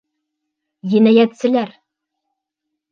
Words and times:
Енәйәтселәр! 0.95 1.77